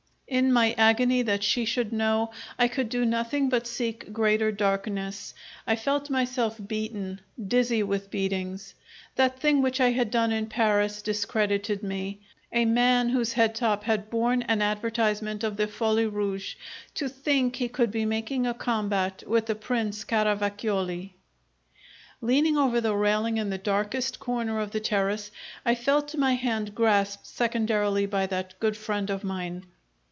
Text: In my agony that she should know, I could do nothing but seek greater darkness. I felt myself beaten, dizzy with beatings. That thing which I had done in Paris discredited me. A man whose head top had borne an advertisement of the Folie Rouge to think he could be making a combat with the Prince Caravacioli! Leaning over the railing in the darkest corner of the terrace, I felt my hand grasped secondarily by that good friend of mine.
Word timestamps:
In 0.31 0.53
my 0.53 0.71
agony 0.77 1.23
that 1.23 1.43
she 1.43 1.65
should 1.65 1.91
know, 1.91 2.31
I 2.57 2.69
could 2.69 2.87
do 2.87 3.03
nothing 3.03 3.49
but 3.49 3.67
seek 3.67 4.13
greater 4.13 4.49
darkness. 4.49 5.33
I 5.67 5.75
felt 5.75 6.09
myself 6.09 6.55
beaten, 6.65 7.19
dizzy 7.49 7.83
with 7.83 8.09
beatings. 8.09 8.73
That 9.17 9.41
thing 9.41 9.61
which 9.61 9.81
I 9.81 9.91
had 9.91 10.09
done 10.09 10.31
in 10.31 10.45
Paris 10.47 11.01
discredited 11.01 11.83
me. 11.83 12.21
A 12.53 12.63
man 12.63 13.09
whose 13.09 13.33
head 13.33 13.53
top 13.55 13.83
had 13.83 14.09
borne 14.09 14.43
an 14.43 14.61
advertisement 14.61 15.43
of 15.43 15.57
the 15.57 15.67
Folie 15.67 16.05
Rouge 16.07 16.55
to 16.95 17.09
think 17.09 17.57
he 17.57 17.67
could 17.67 17.91
be 17.91 18.05
making 18.05 18.47
a 18.47 18.53
combat 18.53 19.23
with 19.27 19.47
the 19.47 19.55
Prince 19.55 20.05
Caravacioli! 20.05 21.13
Leaning 22.21 22.57
over 22.57 22.79
the 22.79 22.95
railing 22.95 23.35
in 23.35 23.49
the 23.49 23.57
darkest 23.57 24.21
corner 24.21 24.61
of 24.61 24.71
the 24.71 24.79
terrace, 24.79 25.29
I 25.65 25.75
felt 25.75 26.15
my 26.15 26.35
hand 26.35 26.73
grasped 26.73 27.27
secondarily 27.27 28.05
by 28.05 28.27
that 28.27 28.57
good 28.61 28.77
friend 28.77 29.09
of 29.09 29.25
mine. 29.25 29.65